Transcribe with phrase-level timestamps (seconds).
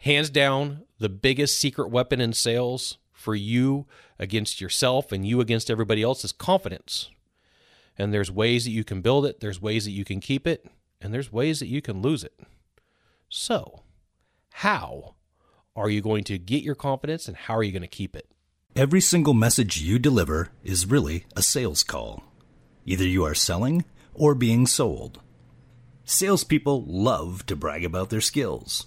[0.00, 3.86] hands down, the biggest secret weapon in sales for you
[4.18, 7.10] against yourself and you against everybody else is confidence.
[7.98, 10.66] And there's ways that you can build it, there's ways that you can keep it,
[11.00, 12.38] and there's ways that you can lose it.
[13.28, 13.82] So,
[14.50, 15.14] how
[15.76, 18.30] are you going to get your confidence and how are you going to keep it?
[18.74, 22.22] Every single message you deliver is really a sales call.
[22.86, 25.20] Either you are selling or being sold.
[26.04, 28.86] Salespeople love to brag about their skills.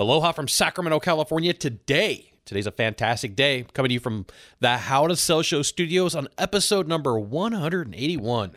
[0.00, 1.52] Aloha from Sacramento, California.
[1.52, 3.66] Today, today's a fantastic day.
[3.74, 4.24] Coming to you from
[4.58, 8.56] the How to Sell Show studios on episode number 181.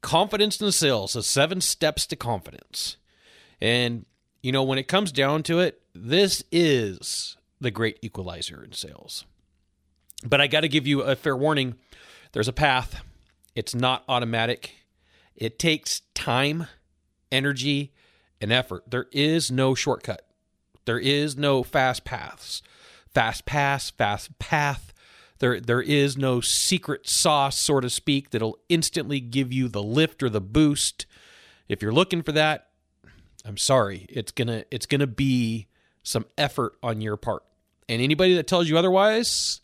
[0.00, 2.96] Confidence in sales, the seven steps to confidence.
[3.60, 4.06] And,
[4.42, 9.26] you know, when it comes down to it, this is the great equalizer in sales.
[10.24, 11.74] But I got to give you a fair warning
[12.32, 13.02] there's a path,
[13.54, 14.72] it's not automatic,
[15.36, 16.68] it takes time,
[17.30, 17.92] energy,
[18.40, 18.84] and effort.
[18.90, 20.26] There is no shortcut.
[20.84, 22.62] There is no fast paths,
[23.12, 24.92] fast pass, fast path.
[25.38, 30.22] There, there is no secret sauce, so to speak, that'll instantly give you the lift
[30.22, 31.06] or the boost.
[31.68, 32.68] If you're looking for that,
[33.44, 34.06] I'm sorry.
[34.08, 35.66] It's gonna, it's gonna be
[36.02, 37.42] some effort on your part.
[37.88, 39.60] And anybody that tells you otherwise,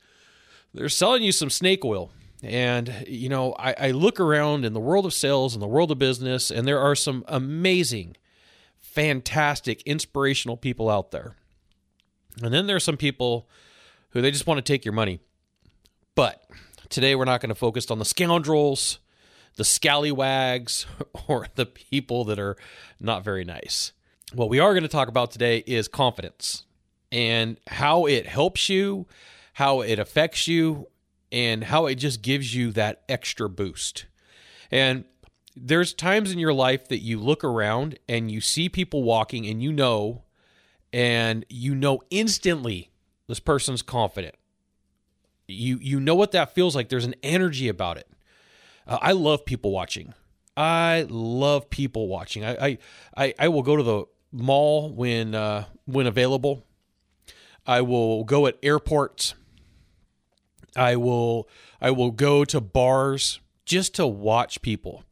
[0.74, 2.10] they're selling you some snake oil.
[2.42, 5.90] And, you know, I, I, look around in the world of sales and the world
[5.90, 8.16] of business, and there are some amazing
[8.90, 11.36] fantastic, inspirational people out there.
[12.42, 13.48] And then there's some people
[14.10, 15.20] who they just want to take your money.
[16.14, 16.44] But
[16.88, 18.98] today we're not going to focus on the scoundrels,
[19.56, 20.86] the scallywags,
[21.28, 22.56] or the people that are
[22.98, 23.92] not very nice.
[24.32, 26.64] What we are going to talk about today is confidence
[27.12, 29.06] and how it helps you,
[29.54, 30.88] how it affects you,
[31.32, 34.06] and how it just gives you that extra boost.
[34.70, 35.04] And
[35.62, 39.62] there's times in your life that you look around and you see people walking and
[39.62, 40.22] you know
[40.92, 42.90] and you know instantly
[43.26, 44.34] this person's confident.
[45.46, 46.88] You you know what that feels like.
[46.88, 48.08] There's an energy about it.
[48.86, 50.14] Uh, i love people watching.
[50.56, 52.44] I love people watching.
[52.44, 52.78] I i
[53.16, 56.64] i, I will go to the mall when uh, when available.
[57.66, 59.34] I will go at airports.
[60.74, 61.48] I will
[61.80, 65.04] i will go to bars just to watch people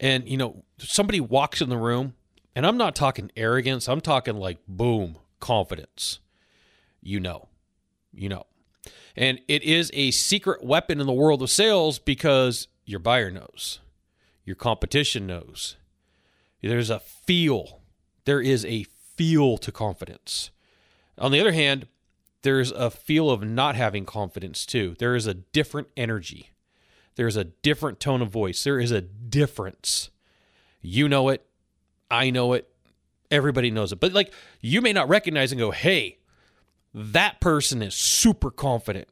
[0.00, 2.14] and, you know, somebody walks in the room,
[2.56, 6.18] and I'm not talking arrogance, I'm talking like boom, confidence.
[7.02, 7.48] You know,
[8.12, 8.46] you know.
[9.14, 13.80] And it is a secret weapon in the world of sales because your buyer knows,
[14.44, 15.76] your competition knows.
[16.62, 17.80] There's a feel,
[18.24, 18.84] there is a
[19.16, 20.50] feel to confidence.
[21.18, 21.86] On the other hand,
[22.42, 24.96] there's a feel of not having confidence too.
[24.98, 26.50] There is a different energy.
[27.16, 28.62] There's a different tone of voice.
[28.64, 30.10] There is a difference.
[30.80, 31.44] You know it.
[32.10, 32.68] I know it.
[33.30, 34.00] Everybody knows it.
[34.00, 36.18] But like you may not recognize and go, "Hey,
[36.94, 39.08] that person is super confident."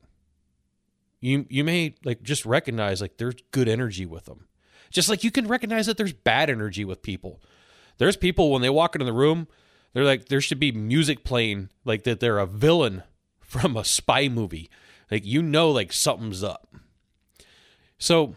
[1.20, 4.46] You you may like just recognize like there's good energy with them.
[4.90, 7.40] Just like you can recognize that there's bad energy with people.
[7.98, 9.48] There's people when they walk into the room,
[9.92, 13.02] they're like there should be music playing like that they're a villain
[13.40, 14.70] from a spy movie.
[15.10, 16.74] Like you know like something's up.
[17.98, 18.36] So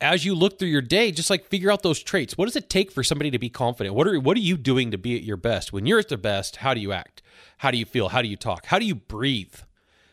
[0.00, 2.36] as you look through your day, just like figure out those traits.
[2.36, 3.94] What does it take for somebody to be confident?
[3.94, 5.72] What are what are you doing to be at your best?
[5.72, 7.22] When you're at the best, how do you act?
[7.58, 8.10] How do you feel?
[8.10, 8.66] How do you talk?
[8.66, 9.54] How do you breathe?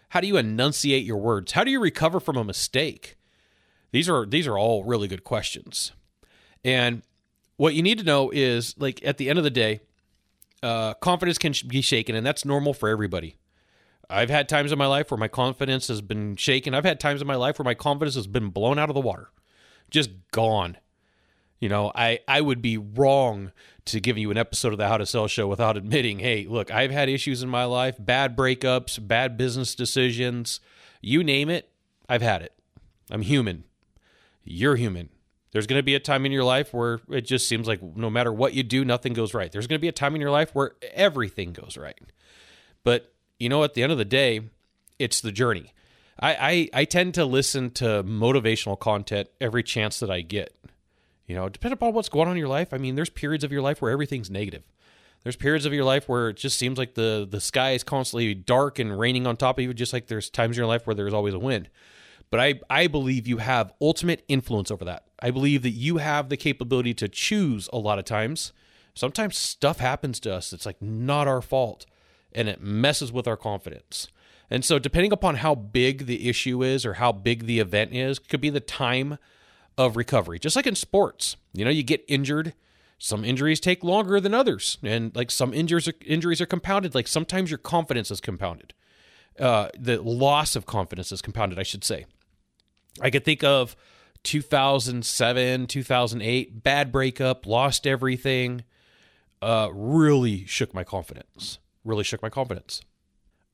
[0.10, 1.54] How do you enunciate your words?
[1.54, 3.18] How do you recover from a mistake?
[3.92, 5.92] These are these are all really good questions.
[6.64, 7.02] And
[7.58, 9.82] what you need to know is like at the end of the day,
[10.64, 13.36] uh, confidence can be shaken, and that's normal for everybody.
[14.12, 16.74] I've had times in my life where my confidence has been shaken.
[16.74, 19.02] I've had times in my life where my confidence has been blown out of the
[19.02, 19.32] water,
[19.90, 20.78] just gone.
[21.60, 23.52] You know, I, I would be wrong
[23.86, 26.72] to give you an episode of the How to Sell show without admitting, hey, look,
[26.72, 30.60] I've had issues in my life, bad breakups, bad business decisions,
[31.02, 31.70] you name it,
[32.10, 32.54] I've had it.
[33.10, 33.64] I'm human.
[34.44, 35.10] You're human.
[35.52, 38.10] There's going to be a time in your life where it just seems like no
[38.10, 39.52] matter what you do, nothing goes right.
[39.52, 42.00] There's going to be a time in your life where everything goes right.
[42.84, 43.11] But
[43.42, 44.42] you know, at the end of the day,
[45.00, 45.74] it's the journey.
[46.20, 50.56] I, I, I tend to listen to motivational content every chance that I get.
[51.26, 52.74] You know, depending upon what's going on in your life.
[52.74, 54.64] I mean, there's periods of your life where everything's negative.
[55.24, 58.34] There's periods of your life where it just seems like the the sky is constantly
[58.34, 60.96] dark and raining on top of you, just like there's times in your life where
[60.96, 61.70] there's always a wind.
[62.32, 65.06] But I, I believe you have ultimate influence over that.
[65.20, 68.52] I believe that you have the capability to choose a lot of times.
[68.94, 71.86] Sometimes stuff happens to us It's like not our fault
[72.34, 74.08] and it messes with our confidence.
[74.50, 78.20] And so, depending upon how big the issue is or how big the event is,
[78.20, 79.18] could be the time
[79.78, 80.40] of recovery.
[80.40, 82.54] Just like in sports, you know, you get injured.
[82.98, 86.94] Some injuries take longer than others, and like some injuries are, injuries are compounded.
[86.94, 88.74] Like sometimes your confidence is compounded.
[89.40, 92.06] Uh, the loss of confidence is compounded, I should say.
[93.02, 93.76] I could think of
[94.24, 98.64] 2007, 2008, bad breakup, lost everything.
[99.42, 101.58] Uh, really shook my confidence.
[101.84, 102.82] Really shook my confidence.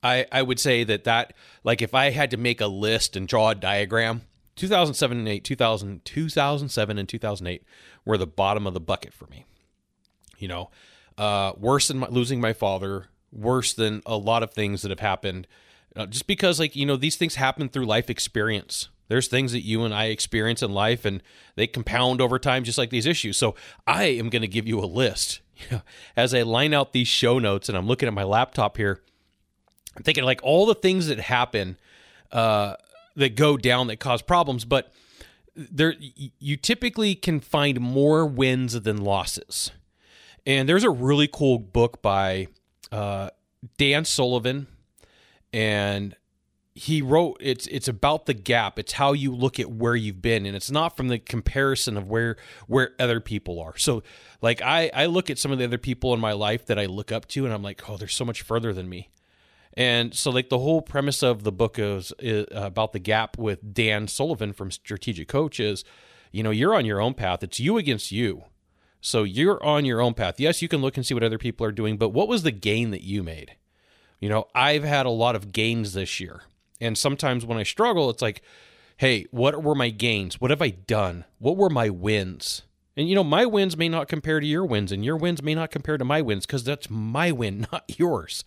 [0.03, 1.33] I, I would say that that
[1.63, 4.21] like if I had to make a list and draw a diagram,
[4.55, 7.63] 2007 and 8, 2000, 2007 and 2008
[8.05, 9.45] were the bottom of the bucket for me.
[10.37, 10.69] You know,
[11.17, 14.99] uh, worse than my, losing my father, worse than a lot of things that have
[14.99, 15.47] happened.
[15.95, 18.89] Uh, just because, like, you know, these things happen through life experience.
[19.07, 21.23] There's things that you and I experience in life and
[21.55, 23.37] they compound over time, just like these issues.
[23.37, 23.55] So
[23.87, 25.41] I am going to give you a list.
[26.15, 29.01] As I line out these show notes and I'm looking at my laptop here,
[29.95, 31.77] I'm thinking like all the things that happen
[32.31, 32.75] uh,
[33.15, 34.93] that go down that cause problems, but
[35.55, 35.95] there
[36.39, 39.71] you typically can find more wins than losses.
[40.45, 42.47] And there's a really cool book by
[42.91, 43.31] uh,
[43.77, 44.67] Dan Sullivan,
[45.51, 46.15] and
[46.77, 48.77] he wrote it's it's about the gap.
[48.77, 52.07] It's how you look at where you've been, and it's not from the comparison of
[52.07, 52.37] where
[52.67, 53.77] where other people are.
[53.77, 54.03] So,
[54.41, 56.85] like I I look at some of the other people in my life that I
[56.85, 59.09] look up to, and I'm like, oh, they're so much further than me.
[59.73, 63.75] And so, like, the whole premise of the book is, is about the gap with
[63.75, 65.83] Dan Sullivan from Strategic Coach is,
[66.31, 67.43] you know, you're on your own path.
[67.43, 68.45] It's you against you.
[69.01, 70.39] So you're on your own path.
[70.39, 72.51] Yes, you can look and see what other people are doing, but what was the
[72.51, 73.55] gain that you made?
[74.19, 76.41] You know, I've had a lot of gains this year.
[76.79, 78.41] And sometimes when I struggle, it's like,
[78.97, 80.41] hey, what were my gains?
[80.41, 81.25] What have I done?
[81.39, 82.63] What were my wins?
[82.95, 85.53] And you know, my wins may not compare to your wins, and your wins may
[85.53, 88.43] not compare to my wins because that's my win, not yours.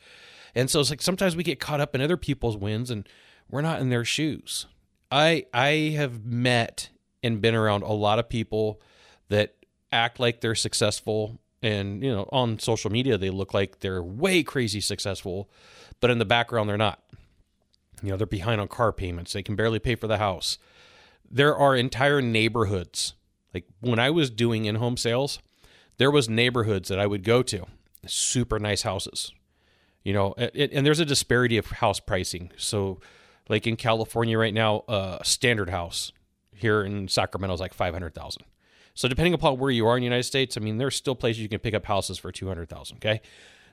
[0.55, 3.09] And so it's like sometimes we get caught up in other people's wins and
[3.49, 4.67] we're not in their shoes.
[5.11, 6.89] I I have met
[7.23, 8.81] and been around a lot of people
[9.29, 9.55] that
[9.93, 14.43] act like they're successful and you know on social media they look like they're way
[14.43, 15.51] crazy successful
[16.01, 17.03] but in the background they're not
[18.03, 19.33] you know they're behind on car payments.
[19.33, 20.59] They can barely pay for the house.
[21.31, 23.15] There are entire neighborhoods.
[23.53, 25.41] Like when i was doing in-home sales
[25.99, 27.67] there was neighborhoods that i would go to.
[28.07, 29.33] Super nice houses.
[30.03, 32.53] You know and there's a disparity of house pricing.
[32.57, 33.01] So
[33.51, 36.13] like in california right now a standard house
[36.55, 38.45] here in sacramento is like 500000
[38.95, 41.43] so depending upon where you are in the united states i mean there's still places
[41.43, 43.21] you can pick up houses for 200000 okay?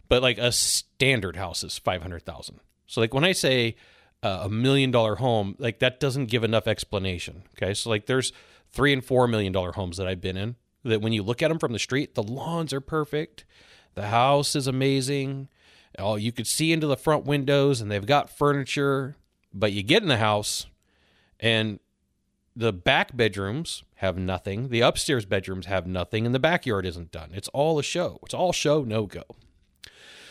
[0.10, 3.76] But like a standard house is 500000 so like when i say
[4.24, 8.32] uh, a million dollar home like that doesn't give enough explanation okay so like there's
[8.72, 11.50] three and four million dollar homes that i've been in that when you look at
[11.50, 13.46] them from the street the lawns are perfect
[13.96, 15.48] the house is amazing
[15.98, 19.16] Oh, you could see into the front windows and they've got furniture,
[19.54, 20.68] but you get in the house
[21.40, 21.80] and
[22.56, 27.32] the back bedrooms have nothing, the upstairs bedrooms have nothing, and the backyard isn't done.
[27.34, 28.20] It's all a show.
[28.24, 29.24] It's all show, no go.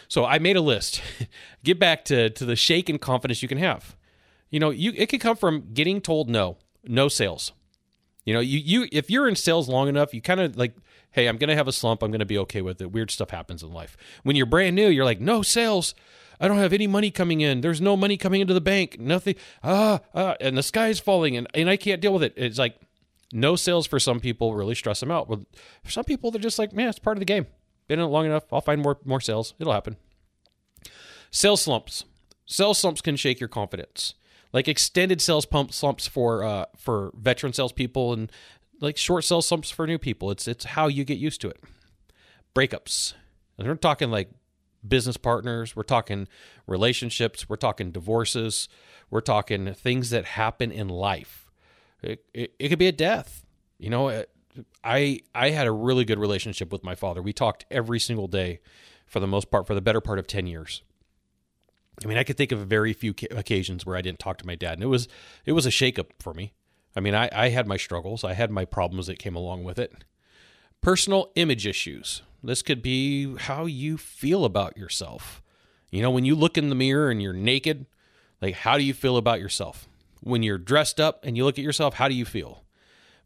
[0.08, 1.02] So I made a list.
[1.64, 3.96] Get back to, to the shake and confidence you can have.
[4.50, 7.52] You know, you it could come from getting told no, no sales.
[8.24, 10.74] You know, you you if you're in sales long enough, you kind of like
[11.16, 12.02] hey, I'm to have a slump.
[12.02, 12.92] I'm to be okay with it.
[12.92, 13.96] Weird stuff happens in life.
[14.22, 15.94] When you're brand new, you're like, no sales.
[16.38, 17.62] I don't have any money coming in.
[17.62, 19.00] There's no money coming into the bank.
[19.00, 19.36] Nothing.
[19.64, 22.34] Ah, ah and the sky's falling, and, and I can't deal with it.
[22.36, 22.76] It's like
[23.32, 25.26] no sales for some people really stress them out.
[25.26, 25.40] But
[25.82, 27.46] for some people, they're just like, man, it's part of the game.
[27.88, 28.52] Been in it long enough.
[28.52, 29.54] I'll find more more sales.
[29.58, 29.96] It'll happen.
[31.30, 32.04] Sales slumps.
[32.46, 34.14] Sales slumps can shake your confidence.
[34.52, 38.32] Like extended sales pump slumps for uh, for veteran salespeople and
[38.80, 40.30] like short sales slumps for new people.
[40.30, 41.62] It's it's how you get used to it.
[42.54, 43.14] Breakups.
[43.58, 44.30] And we're talking like
[44.86, 46.28] business partners, we're talking
[46.66, 48.68] relationships, we're talking divorces,
[49.10, 51.50] we're talking things that happen in life.
[52.02, 53.44] It, it, it could be a death.
[53.78, 54.24] You know,
[54.84, 57.22] I I had a really good relationship with my father.
[57.22, 58.60] We talked every single day
[59.06, 60.82] for the most part for the better part of 10 years.
[62.04, 64.54] I mean, I could think of very few occasions where I didn't talk to my
[64.54, 65.08] dad, and it was
[65.44, 66.52] it was a shakeup for me.
[66.94, 69.78] I mean, I, I had my struggles, I had my problems that came along with
[69.78, 70.04] it.
[70.80, 72.22] Personal image issues.
[72.42, 75.42] This could be how you feel about yourself.
[75.90, 77.86] You know, when you look in the mirror and you're naked,
[78.40, 79.88] like, how do you feel about yourself?
[80.20, 82.62] When you're dressed up and you look at yourself, how do you feel?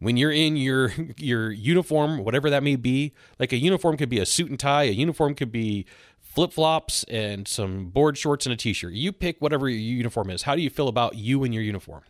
[0.01, 4.19] When you're in your your uniform, whatever that may be, like a uniform could be
[4.19, 5.87] a suit and tie, a uniform could be
[6.19, 8.93] flip flops and some board shorts and a t shirt.
[8.93, 10.43] You pick whatever your uniform is.
[10.43, 12.03] How do you feel about you and your uniform?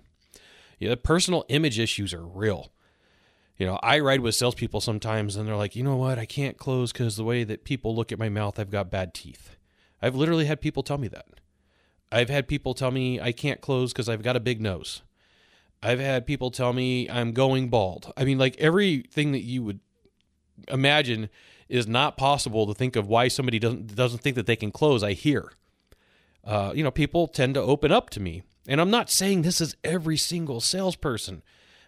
[0.78, 2.72] Yeah, personal image issues are real.
[3.58, 6.56] You know, I ride with salespeople sometimes and they're like, you know what, I can't
[6.56, 9.56] close because the way that people look at my mouth, I've got bad teeth.
[10.00, 11.26] I've literally had people tell me that.
[12.10, 15.02] I've had people tell me I can't close because I've got a big nose.
[15.82, 18.12] I've had people tell me I'm going bald.
[18.16, 19.80] I mean, like everything that you would
[20.68, 21.30] imagine
[21.68, 25.02] is not possible to think of why somebody doesn't doesn't think that they can close.
[25.02, 25.52] I hear,
[26.44, 29.60] uh, you know, people tend to open up to me, and I'm not saying this
[29.60, 31.42] is every single salesperson,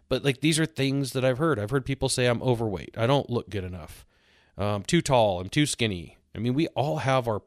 [0.08, 1.58] but like these are things that I've heard.
[1.58, 4.06] I've heard people say I'm overweight, I don't look good enough,
[4.56, 6.16] I'm too tall, I'm too skinny.
[6.34, 7.42] I mean, we all have our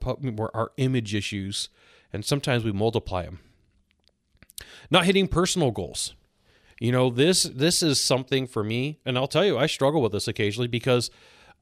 [0.53, 1.69] our image issues,
[2.13, 3.39] and sometimes we multiply them.
[4.91, 6.13] Not hitting personal goals.
[6.79, 10.11] You know, this this is something for me, and I'll tell you, I struggle with
[10.11, 11.09] this occasionally because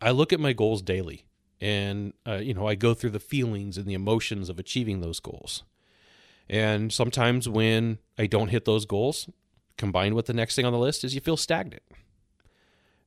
[0.01, 1.25] I look at my goals daily,
[1.61, 5.19] and uh, you know, I go through the feelings and the emotions of achieving those
[5.19, 5.63] goals.
[6.49, 9.29] And sometimes when I don't hit those goals,
[9.77, 11.83] combined with the next thing on the list, is you feel stagnant.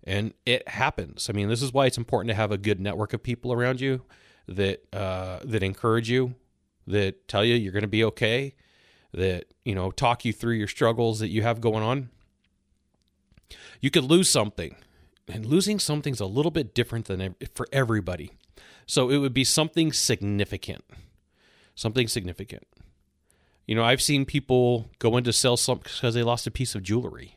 [0.05, 1.29] And it happens.
[1.29, 3.81] I mean, this is why it's important to have a good network of people around
[3.81, 4.03] you
[4.47, 6.37] that uh, that encourage you,
[6.87, 8.55] that tell you you're going to be okay,
[9.17, 12.11] that you know talk you through your struggles that you have going on.
[13.81, 14.77] You could lose something,
[15.29, 18.31] and losing something's a little bit different than for everybody.
[18.87, 20.85] So it would be something significant,
[21.75, 22.67] something significant.
[23.67, 26.85] You know, I've seen people go into sell slumps because they lost a piece of
[26.85, 27.37] jewelry.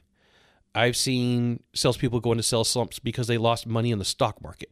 [0.76, 4.70] I've seen salespeople go into sell slumps because they lost money in the stock market.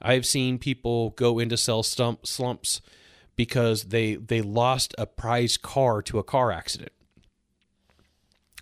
[0.00, 2.80] I've seen people go into sell slump, slumps
[3.40, 6.92] because they they lost a prized car to a car accident.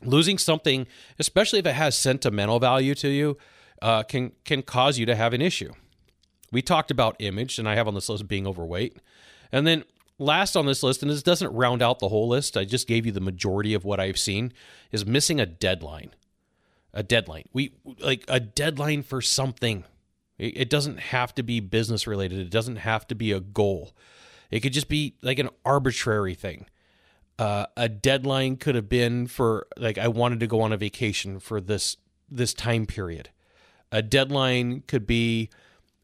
[0.04, 0.86] Losing something,
[1.18, 3.36] especially if it has sentimental value to you,
[3.82, 5.72] uh, can can cause you to have an issue.
[6.52, 8.98] We talked about image, and I have on this list being overweight,
[9.50, 9.82] and then
[10.16, 12.56] last on this list, and this doesn't round out the whole list.
[12.56, 14.52] I just gave you the majority of what I've seen
[14.92, 16.14] is missing a deadline.
[16.94, 17.48] A deadline.
[17.52, 19.82] We like a deadline for something.
[20.38, 22.38] It doesn't have to be business related.
[22.38, 23.92] It doesn't have to be a goal.
[24.50, 26.66] It could just be like an arbitrary thing.
[27.38, 31.38] Uh, a deadline could have been for like I wanted to go on a vacation
[31.38, 31.96] for this
[32.30, 33.30] this time period.
[33.92, 35.50] A deadline could be,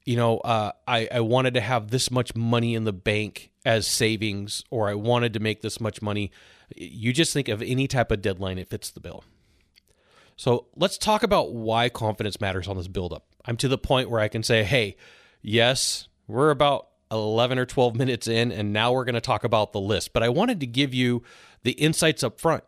[0.04, 3.86] you know, uh, I I wanted to have this much money in the bank as
[3.86, 6.30] savings, or I wanted to make this much money.
[6.76, 9.24] You just think of any type of deadline, it fits the bill.
[10.36, 13.24] So let's talk about why confidence matters on this buildup.
[13.44, 14.96] I'm to the point where I can say, hey,
[15.42, 19.72] yes, we're about 11 or 12 minutes in, and now we're going to talk about
[19.72, 20.12] the list.
[20.12, 21.22] But I wanted to give you
[21.62, 22.64] the insights up front.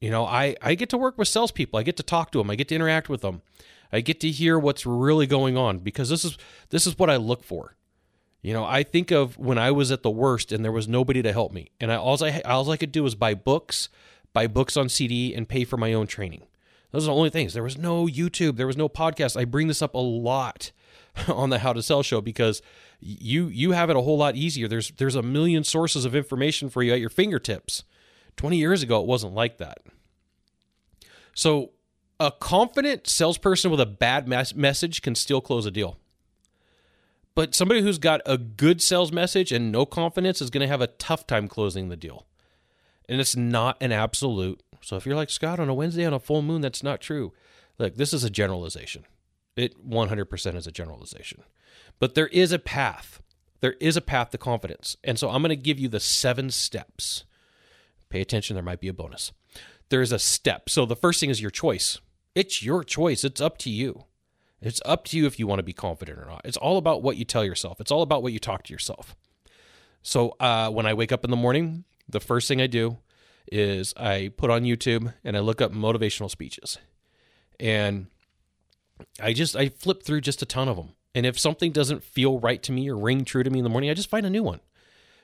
[0.00, 1.78] You know, I, I get to work with salespeople.
[1.78, 2.50] I get to talk to them.
[2.50, 3.42] I get to interact with them.
[3.92, 6.36] I get to hear what's really going on because this is
[6.70, 7.74] this is what I look for.
[8.42, 11.22] You know, I think of when I was at the worst and there was nobody
[11.22, 13.88] to help me, and I, all I all I could do was buy books,
[14.32, 16.46] buy books on CD, and pay for my own training.
[16.90, 17.54] Those are the only things.
[17.54, 19.38] There was no YouTube, there was no podcast.
[19.38, 20.70] I bring this up a lot
[21.28, 22.62] on the How to Sell show because
[23.00, 24.68] you you have it a whole lot easier.
[24.68, 27.84] There's there's a million sources of information for you at your fingertips.
[28.36, 29.78] 20 years ago it wasn't like that.
[31.34, 31.72] So
[32.20, 35.98] a confident salesperson with a bad mes- message can still close a deal.
[37.34, 40.80] But somebody who's got a good sales message and no confidence is going to have
[40.80, 42.26] a tough time closing the deal.
[43.08, 44.60] And it's not an absolute.
[44.80, 47.32] So if you're like Scott on a Wednesday on a full moon, that's not true.
[47.78, 49.04] Look, this is a generalization.
[49.54, 51.44] It 100% is a generalization.
[51.98, 53.20] But there is a path.
[53.60, 54.96] There is a path to confidence.
[55.02, 57.24] And so I'm going to give you the seven steps.
[58.08, 59.32] Pay attention, there might be a bonus.
[59.88, 60.70] There's a step.
[60.70, 62.00] So the first thing is your choice.
[62.34, 63.24] It's your choice.
[63.24, 64.04] It's up to you.
[64.60, 66.42] It's up to you if you want to be confident or not.
[66.44, 67.80] It's all about what you tell yourself.
[67.80, 69.16] It's all about what you talk to yourself.
[70.02, 72.98] So uh, when I wake up in the morning, the first thing I do
[73.50, 76.78] is I put on YouTube and I look up motivational speeches.
[77.60, 78.06] And
[79.20, 80.90] I just I flip through just a ton of them.
[81.18, 83.68] And if something doesn't feel right to me or ring true to me in the
[83.68, 84.60] morning, I just find a new one.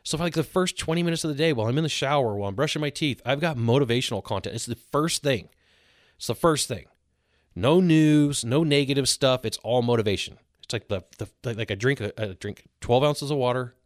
[0.02, 2.48] So, like the first 20 minutes of the day while I'm in the shower, while
[2.48, 4.56] I'm brushing my teeth, I've got motivational content.
[4.56, 5.50] It's the first thing.
[6.16, 6.86] It's the first thing.
[7.54, 9.44] No news, no negative stuff.
[9.44, 10.38] It's all motivation.
[10.64, 13.76] It's like the, the like a drink a, a drink 12 ounces of water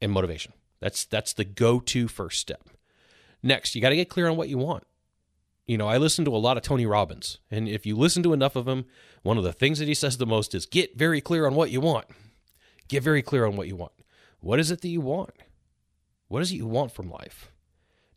[0.00, 0.52] and motivation.
[0.78, 2.68] That's that's the go-to first step.
[3.42, 4.84] Next, you got to get clear on what you want.
[5.66, 8.32] You know, I listen to a lot of Tony Robbins, and if you listen to
[8.32, 8.84] enough of him,
[9.22, 11.70] one of the things that he says the most is get very clear on what
[11.70, 12.06] you want.
[12.88, 13.92] Get very clear on what you want.
[14.40, 15.30] What is it that you want?
[16.26, 17.52] What is it you want from life?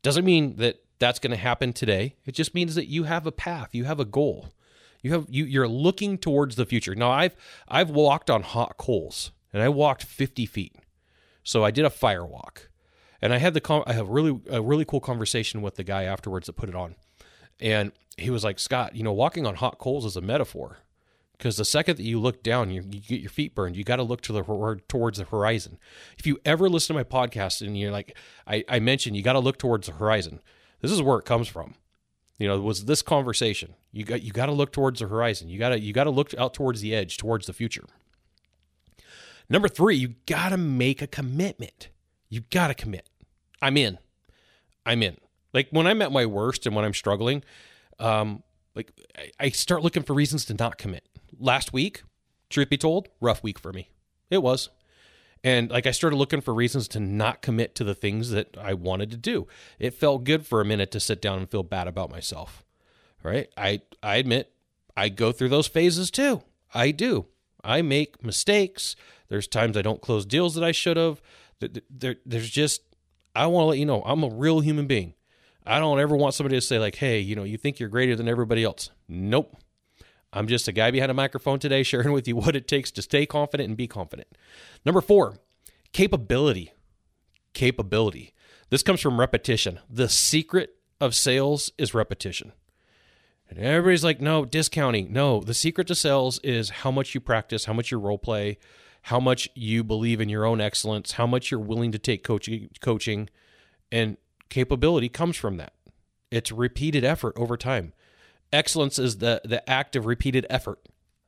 [0.02, 2.16] Doesn't mean that that's going to happen today.
[2.26, 4.50] It just means that you have a path, you have a goal.
[5.02, 6.96] You have you you're looking towards the future.
[6.96, 7.36] Now I've
[7.68, 10.76] I've walked on hot coals and I walked 50 feet.
[11.44, 12.70] So I did a fire walk.
[13.22, 16.48] And I had the I have really a really cool conversation with the guy afterwards
[16.48, 16.96] that put it on.
[17.60, 20.80] And he was like, "Scott, you know, walking on hot coals is a metaphor."
[21.38, 23.76] Because the second that you look down, you, you get your feet burned.
[23.76, 25.78] You got to look to the towards the horizon.
[26.18, 29.34] If you ever listen to my podcast and you're like, I, I mentioned you got
[29.34, 30.40] to look towards the horizon.
[30.82, 31.76] This is where it comes from.
[32.38, 33.76] You know, was this conversation?
[33.92, 35.50] You got you got to look towards the horizon.
[35.50, 37.86] You got to you got to look out towards the edge, towards the future.
[39.50, 41.90] Number three, you got to make a commitment.
[42.30, 43.10] You got to commit.
[43.62, 44.00] I'm in.
[44.86, 45.18] I'm in.
[45.56, 47.42] Like when I'm at my worst and when I'm struggling,
[47.98, 48.44] um,
[48.76, 51.08] like I, I start looking for reasons to not commit.
[51.40, 52.04] Last week,
[52.50, 53.90] truth be told, rough week for me.
[54.30, 54.70] It was.
[55.46, 58.74] And like I started looking for reasons to not commit to the things that I
[58.74, 59.48] wanted to do.
[59.80, 62.66] It felt good for a minute to sit down and feel bad about myself.
[63.24, 63.48] Right?
[63.56, 64.52] I I admit
[64.98, 66.42] I go through those phases too.
[66.74, 67.28] I do.
[67.64, 68.98] I make mistakes.
[69.30, 71.22] There's times I don't close deals that I should have.
[71.90, 72.82] There, there's just,
[73.34, 75.14] I want to let you know, I'm a real human being.
[75.66, 78.16] I don't ever want somebody to say, like, hey, you know, you think you're greater
[78.16, 78.92] than everybody else.
[79.08, 79.58] Nope.
[80.32, 83.02] I'm just a guy behind a microphone today sharing with you what it takes to
[83.02, 84.28] stay confident and be confident.
[84.86, 85.38] Number four,
[85.94, 86.74] capability.
[87.54, 88.34] Capability.
[88.70, 89.80] This comes from repetition.
[89.90, 92.52] The secret of sales is repetition.
[93.50, 95.14] And everybody's like, no, discounting.
[95.14, 98.58] No, the secret to sales is how much you practice, how much you role play,
[99.04, 102.70] how much you believe in your own excellence, how much you're willing to take coaching,
[102.82, 103.30] coaching,
[103.92, 104.18] and
[104.50, 105.74] capability comes from that.
[106.32, 107.94] It's repeated effort over time.
[108.52, 110.80] Excellence is the the act of repeated effort.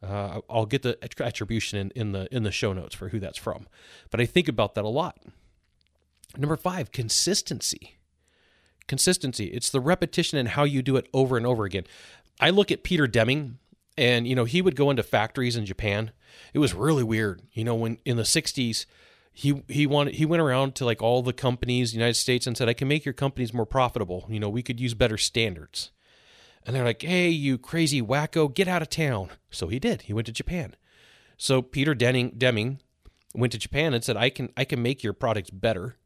[0.03, 3.37] Uh, I'll get the attribution in, in the in the show notes for who that's
[3.37, 3.67] from,
[4.11, 5.17] but I think about that a lot.
[6.37, 7.97] Number five, consistency.
[8.87, 9.45] Consistency.
[9.45, 11.83] It's the repetition and how you do it over and over again.
[12.39, 13.57] I look at Peter Deming,
[13.97, 16.11] and you know he would go into factories in Japan
[16.53, 17.41] it was really weird.
[17.53, 18.85] You know, when in the 60s,
[19.37, 22.57] he he wanted he went around to like all the companies the United States and
[22.57, 24.25] said I can make your companies more profitable.
[24.27, 25.91] You know, we could use better standards.
[26.65, 30.01] And they're like, "Hey, you crazy wacko, get out of town." So he did.
[30.01, 30.75] He went to Japan.
[31.37, 32.79] So Peter Denning, Deming
[33.35, 35.97] went to Japan and said, "I can I can make your products better.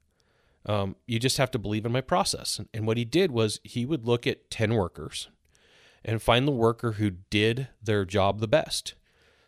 [0.65, 3.62] Um, you just have to believe in my process." And, and what he did was
[3.63, 5.30] he would look at ten workers
[6.04, 8.96] and find the worker who did their job the best.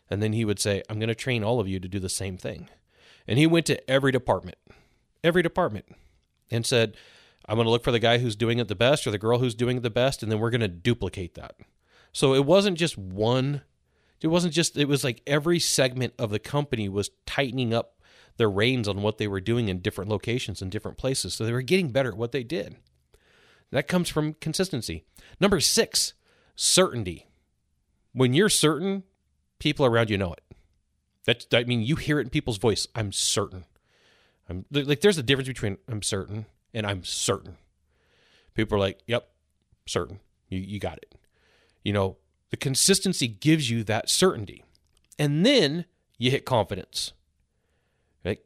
[0.08, 2.08] And then he would say, I'm going to train all of you to do the
[2.08, 2.68] same thing.
[3.26, 4.58] And he went to every department,
[5.22, 5.86] every department,
[6.50, 6.96] and said,
[7.46, 9.38] I'm going to look for the guy who's doing it the best or the girl
[9.38, 11.56] who's doing it the best, and then we're going to duplicate that.
[12.12, 13.62] So it wasn't just one,
[14.20, 18.00] it wasn't just, it was like every segment of the company was tightening up
[18.36, 21.34] their reins on what they were doing in different locations and different places.
[21.34, 22.76] So they were getting better at what they did.
[23.70, 25.04] That comes from consistency.
[25.40, 26.14] Number six,
[26.54, 27.26] certainty.
[28.12, 29.02] When you're certain,
[29.58, 30.43] people around you know it.
[31.26, 32.86] That I mean, you hear it in people's voice.
[32.94, 33.64] I'm certain.
[34.48, 37.56] I'm like, there's a difference between I'm certain and I'm certain.
[38.54, 39.28] People are like, "Yep,
[39.86, 40.20] certain.
[40.48, 41.14] You you got it."
[41.82, 42.18] You know,
[42.50, 44.64] the consistency gives you that certainty,
[45.18, 45.86] and then
[46.18, 47.12] you hit confidence.
[48.24, 48.40] Right?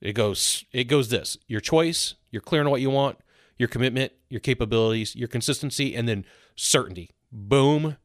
[0.00, 3.18] It goes it goes this: your choice, you're clear on what you want,
[3.58, 6.24] your commitment, your capabilities, your consistency, and then
[6.56, 7.10] certainty.
[7.30, 7.98] Boom.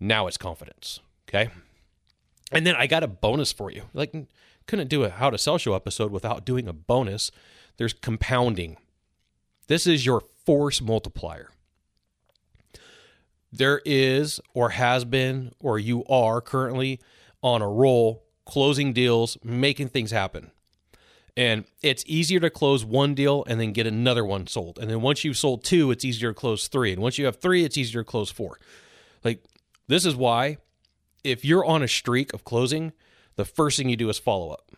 [0.00, 1.00] Now it's confidence.
[1.28, 1.50] Okay.
[2.54, 3.82] And then I got a bonus for you.
[3.92, 4.14] Like,
[4.66, 7.30] couldn't do a how to sell show episode without doing a bonus.
[7.76, 8.76] There's compounding.
[9.66, 11.50] This is your force multiplier.
[13.52, 17.00] There is, or has been, or you are currently
[17.42, 20.50] on a roll, closing deals, making things happen.
[21.36, 24.78] And it's easier to close one deal and then get another one sold.
[24.78, 26.92] And then once you've sold two, it's easier to close three.
[26.92, 28.58] And once you have three, it's easier to close four.
[29.24, 29.42] Like,
[29.88, 30.58] this is why
[31.24, 32.92] if you're on a streak of closing,
[33.36, 34.70] the first thing you do is follow up.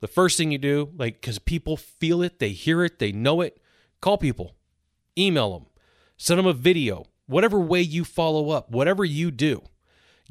[0.00, 3.40] The first thing you do, like, because people feel it, they hear it, they know
[3.40, 3.60] it,
[4.00, 4.54] call people,
[5.18, 5.66] email them,
[6.18, 9.62] send them a video, whatever way you follow up, whatever you do,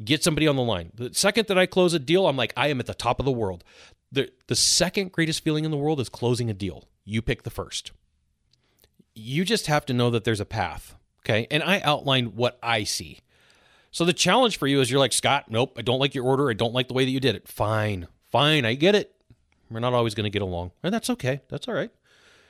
[0.03, 0.91] get somebody on the line.
[0.93, 3.25] The second that I close a deal, I'm like, I am at the top of
[3.25, 3.63] the world.
[4.11, 6.87] The, the second greatest feeling in the world is closing a deal.
[7.03, 7.91] You pick the first.
[9.15, 10.95] You just have to know that there's a path.
[11.21, 11.47] Okay.
[11.49, 13.19] And I outlined what I see.
[13.95, 16.49] So the challenge for you is you're like, Scott, nope, I don't like your order.
[16.49, 17.47] I don't like the way that you did it.
[17.47, 19.15] Fine, fine, I get it.
[19.71, 20.71] We're not always going to get along.
[20.83, 21.39] And that's okay.
[21.47, 21.89] That's all right.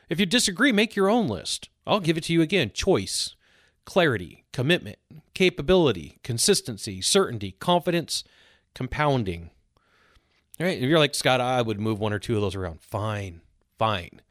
[0.10, 1.70] If you disagree, make your own list.
[1.86, 3.36] I'll give it to you again choice,
[3.86, 4.98] clarity, commitment,
[5.36, 8.24] capability, consistency, certainty, confidence,
[8.74, 9.52] compounding.
[10.60, 10.80] All right.
[10.80, 12.82] If you're like, Scott, I would move one or two of those around.
[12.82, 13.42] Fine,
[13.78, 14.24] fine.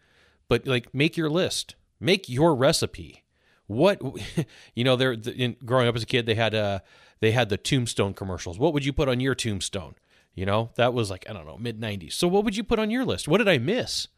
[0.48, 3.20] But like, make your list, make your recipe
[3.66, 4.00] what
[4.74, 6.82] you know they're in, growing up as a kid they had a
[7.20, 8.58] they had the tombstone commercials.
[8.58, 9.94] What would you put on your tombstone?
[10.34, 12.12] You know, that was like, I don't know, mid 90s.
[12.12, 13.28] So what would you put on your list?
[13.28, 14.08] What did I miss?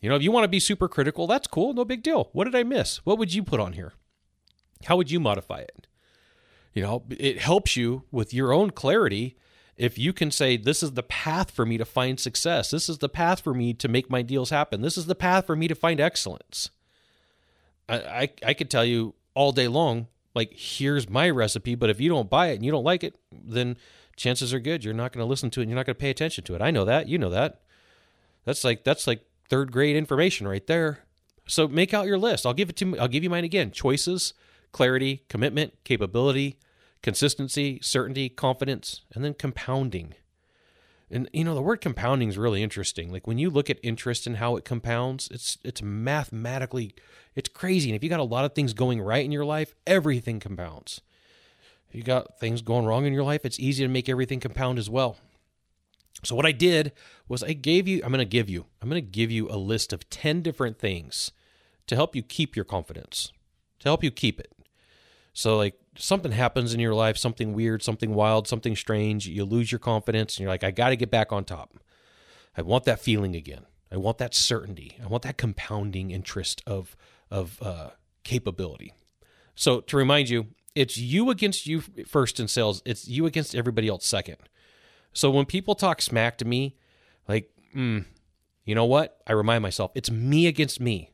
[0.00, 1.72] You know, if you want to be super critical, that's cool.
[1.72, 2.28] No big deal.
[2.32, 2.98] What did I miss?
[3.04, 3.92] What would you put on here?
[4.84, 5.86] How would you modify it?
[6.72, 9.36] You know, it helps you with your own clarity
[9.76, 12.70] if you can say, This is the path for me to find success.
[12.70, 14.82] This is the path for me to make my deals happen.
[14.82, 16.70] This is the path for me to find excellence.
[17.88, 22.00] I, I, I could tell you all day long, like, here's my recipe, but if
[22.00, 23.76] you don't buy it and you don't like it, then
[24.16, 26.00] chances are good you're not going to listen to it and you're not going to
[26.00, 26.62] pay attention to it.
[26.62, 27.08] I know that.
[27.08, 27.60] You know that.
[28.44, 31.04] That's like that's like third grade information right there.
[31.46, 32.44] So make out your list.
[32.44, 33.70] I'll give it to I'll give you mine again.
[33.70, 34.34] Choices,
[34.72, 36.58] clarity, commitment, capability,
[37.02, 40.14] consistency, certainty, confidence, and then compounding.
[41.10, 43.10] And you know the word compounding is really interesting.
[43.10, 46.94] Like when you look at interest and how it compounds, it's it's mathematically
[47.34, 47.88] it's crazy.
[47.88, 51.00] And if you got a lot of things going right in your life, everything compounds.
[51.88, 54.78] If you got things going wrong in your life, it's easy to make everything compound
[54.78, 55.16] as well.
[56.24, 56.92] So what I did
[57.28, 59.56] was I gave you I'm going to give you I'm going to give you a
[59.56, 61.32] list of 10 different things
[61.86, 63.32] to help you keep your confidence.
[63.80, 64.52] To help you keep it.
[65.32, 69.70] So like something happens in your life, something weird, something wild, something strange, you lose
[69.70, 71.74] your confidence and you're like I got to get back on top.
[72.56, 73.66] I want that feeling again.
[73.90, 74.98] I want that certainty.
[75.02, 76.96] I want that compounding interest of
[77.30, 77.90] of uh,
[78.24, 78.92] capability.
[79.54, 82.82] So to remind you, it's you against you first in sales.
[82.84, 84.36] It's you against everybody else second.
[85.12, 86.76] So when people talk smack to me,
[87.26, 88.04] like, mm,
[88.64, 89.18] you know what?
[89.26, 91.10] I remind myself, it's me against me.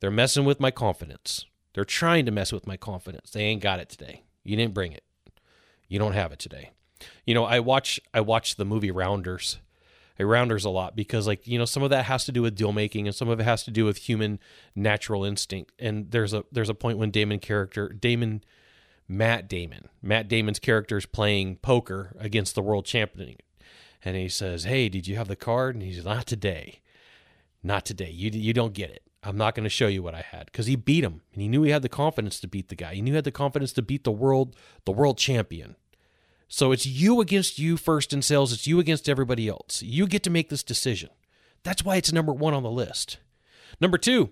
[0.00, 1.44] They're messing with my confidence.
[1.74, 3.30] They're trying to mess with my confidence.
[3.30, 4.24] They ain't got it today.
[4.44, 5.04] You didn't bring it.
[5.88, 6.70] You don't have it today.
[7.24, 9.58] You know, I watch I watch the movie Rounders.
[10.18, 12.56] I Rounders a lot because like, you know, some of that has to do with
[12.56, 14.40] deal making and some of it has to do with human
[14.74, 15.72] natural instinct.
[15.78, 18.42] And there's a there's a point when Damon character Damon
[19.08, 19.88] Matt Damon.
[20.02, 23.36] Matt Damon's character is playing poker against the world champion.
[24.04, 25.74] And he says, Hey, did you have the card?
[25.74, 26.80] And he says, Not today.
[27.62, 28.10] Not today.
[28.10, 29.02] You, you don't get it.
[29.22, 31.48] I'm not going to show you what I had because he beat him and he
[31.48, 32.94] knew he had the confidence to beat the guy.
[32.94, 35.76] He knew he had the confidence to beat the world, the world champion.
[36.48, 38.52] So it's you against you first in sales.
[38.52, 39.82] It's you against everybody else.
[39.82, 41.10] You get to make this decision.
[41.62, 43.18] That's why it's number one on the list.
[43.80, 44.30] Number two,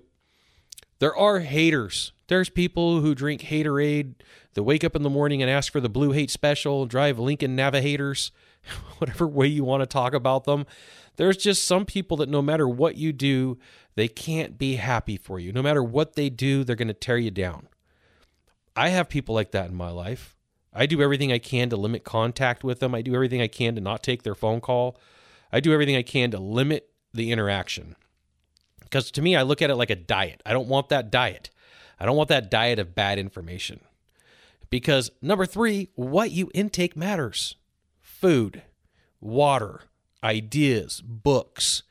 [0.99, 2.13] there are haters.
[2.29, 4.15] There's people who drink haterade,
[4.57, 7.55] that wake up in the morning and ask for the blue hate special, drive Lincoln
[7.55, 8.33] Navigators,
[8.99, 10.65] whatever way you want to talk about them.
[11.17, 13.59] There's just some people that no matter what you do,
[13.97, 15.53] they can't be happy for you.
[15.53, 17.69] No matter what they do, they're going to tear you down.
[18.77, 20.37] I have people like that in my life.
[20.73, 22.95] I do everything I can to limit contact with them.
[22.95, 25.01] I do everything I can to not take their phone call.
[25.51, 27.97] I do everything I can to limit the interaction.
[28.83, 30.43] Because to me, I look at it like a diet.
[30.45, 31.51] I don't want that diet.
[31.99, 33.81] I don't want that diet of bad information.
[34.69, 37.57] Because number three, what you intake matters
[38.03, 38.63] food,
[39.21, 39.83] water,
[40.23, 41.83] ideas, books.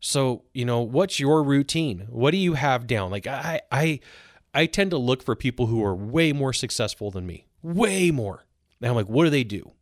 [0.00, 2.06] So, you know, what's your routine?
[2.08, 3.10] What do you have down?
[3.10, 4.00] Like I I
[4.54, 7.46] I tend to look for people who are way more successful than me.
[7.62, 8.44] Way more.
[8.80, 9.72] And I'm like, what do they do?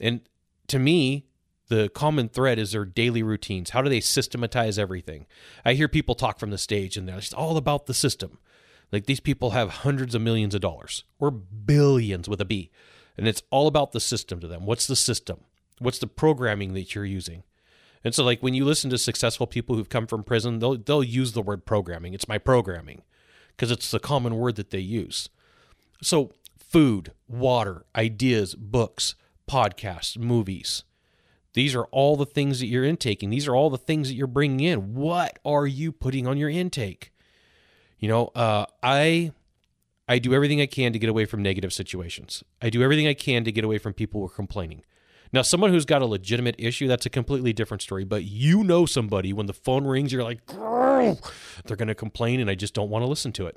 [0.00, 0.20] And
[0.68, 1.26] to me,
[1.68, 3.70] the common thread is their daily routines.
[3.70, 5.26] How do they systematize everything?
[5.64, 8.38] I hear people talk from the stage and they're just all about the system.
[8.92, 12.70] Like these people have hundreds of millions of dollars or billions with a B.
[13.18, 14.64] And it's all about the system to them.
[14.64, 15.40] What's the system?
[15.78, 17.42] What's the programming that you're using?
[18.04, 21.02] And so like when you listen to successful people who've come from prison, they'll they'll
[21.02, 22.14] use the word programming.
[22.14, 23.02] It's my programming
[23.50, 25.28] because it's the common word that they use.
[26.02, 29.14] So food, water, ideas, books,
[29.50, 30.84] podcasts, movies.
[31.54, 33.30] These are all the things that you're intaking.
[33.30, 34.94] These are all the things that you're bringing in.
[34.94, 37.12] What are you putting on your intake?
[37.98, 39.32] You know, uh, I
[40.08, 42.44] I do everything I can to get away from negative situations.
[42.60, 44.82] I do everything I can to get away from people who are complaining.
[45.32, 48.04] Now, someone who's got a legitimate issue, that's a completely different story.
[48.04, 52.50] But you know somebody when the phone rings, you're like, they're going to complain, and
[52.50, 53.56] I just don't want to listen to it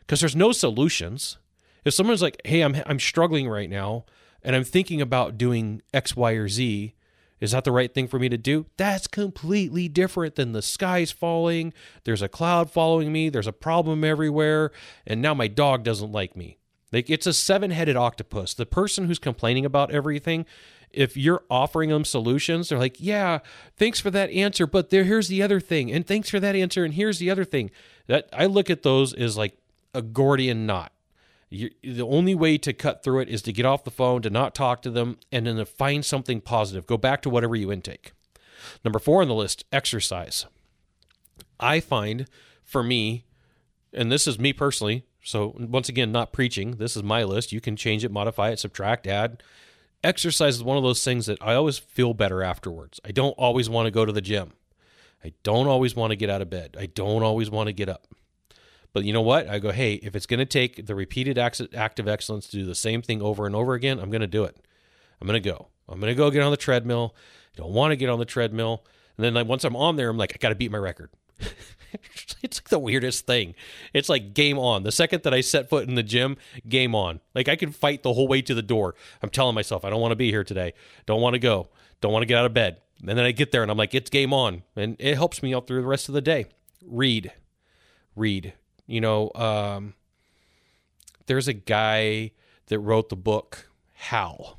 [0.00, 1.38] because there's no solutions.
[1.84, 4.04] If someone's like, hey, I'm I'm struggling right now,
[4.42, 6.94] and I'm thinking about doing X, Y, or Z,
[7.40, 8.66] is that the right thing for me to do?
[8.76, 11.72] That's completely different than the sky's falling.
[12.04, 13.28] There's a cloud following me.
[13.28, 14.72] There's a problem everywhere.
[15.06, 16.58] And now my dog doesn't like me.
[16.92, 18.54] Like it's a seven headed octopus.
[18.54, 20.46] The person who's complaining about everything,
[20.90, 23.40] if you're offering them solutions, they're like, yeah,
[23.76, 24.66] thanks for that answer.
[24.66, 25.92] But there, here's the other thing.
[25.92, 26.84] And thanks for that answer.
[26.84, 27.70] And here's the other thing.
[28.06, 29.56] That I look at those as like
[29.94, 30.92] a Gordian knot.
[31.50, 34.30] You, the only way to cut through it is to get off the phone, to
[34.30, 36.86] not talk to them, and then to find something positive.
[36.86, 38.12] Go back to whatever you intake.
[38.84, 40.44] Number four on the list exercise.
[41.58, 42.28] I find
[42.62, 43.24] for me,
[43.94, 46.72] and this is me personally, So, once again, not preaching.
[46.72, 47.52] This is my list.
[47.52, 49.42] You can change it, modify it, subtract, add.
[50.04, 53.00] Exercise is one of those things that I always feel better afterwards.
[53.04, 54.52] I don't always want to go to the gym.
[55.24, 56.76] I don't always want to get out of bed.
[56.78, 58.06] I don't always want to get up.
[58.92, 59.48] But you know what?
[59.48, 61.60] I go, hey, if it's going to take the repeated act
[61.98, 64.44] of excellence to do the same thing over and over again, I'm going to do
[64.44, 64.56] it.
[65.20, 65.68] I'm going to go.
[65.88, 67.14] I'm going to go get on the treadmill.
[67.54, 68.84] I don't want to get on the treadmill.
[69.16, 71.10] And then like, once I'm on there, I'm like, I got to beat my record.
[72.42, 73.54] it's like the weirdest thing.
[73.92, 74.82] It's like game on.
[74.82, 76.36] The second that I set foot in the gym,
[76.68, 77.20] game on.
[77.34, 78.94] Like I can fight the whole way to the door.
[79.22, 80.74] I'm telling myself, I don't want to be here today.
[81.06, 81.68] Don't want to go.
[82.00, 82.80] Don't want to get out of bed.
[83.00, 84.62] And then I get there and I'm like, it's game on.
[84.76, 86.46] And it helps me out through the rest of the day.
[86.84, 87.32] Read.
[88.16, 88.54] Read.
[88.86, 89.94] You know, um,
[91.26, 92.32] there's a guy
[92.66, 94.58] that wrote the book Hal.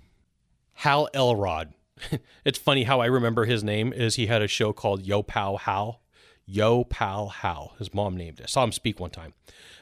[0.73, 1.73] Hal Elrod.
[2.45, 5.57] it's funny how I remember his name is he had a show called Yo Pal
[5.57, 6.01] Hal.
[6.49, 7.75] Yo Pal Hal.
[7.77, 8.43] His mom named it.
[8.43, 9.33] I saw him speak one time.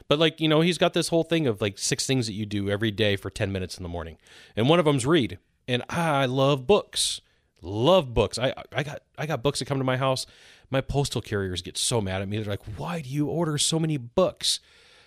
[0.06, 2.46] But like, you know, he's got this whole thing of like six things that you
[2.46, 4.18] do every day for 10 minutes in the morning.
[4.56, 5.38] And one of them's read.
[5.66, 7.20] And I love books.
[7.60, 8.38] Love books.
[8.38, 10.26] I I got I got books that come to my house.
[10.70, 12.38] My postal carriers get so mad at me.
[12.38, 14.60] They're like, "Why do you order so many books?"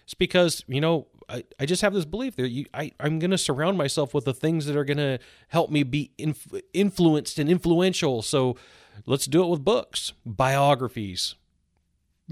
[0.04, 3.32] It's because, you know, I, I just have this belief that you, I, I'm going
[3.32, 7.40] to surround myself with the things that are going to help me be inf- influenced
[7.40, 8.22] and influential.
[8.22, 8.58] So
[9.06, 11.36] let's do it with books, biographies,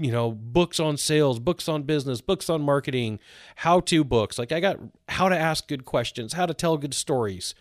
[0.00, 3.20] you know, books on sales, books on business, books on marketing,
[3.56, 4.38] how to books.
[4.38, 7.54] Like I got how to ask good questions, how to tell good stories.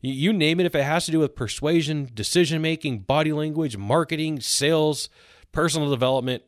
[0.00, 4.40] You name it, if it has to do with persuasion, decision making, body language, marketing,
[4.40, 5.08] sales,
[5.50, 6.44] personal development,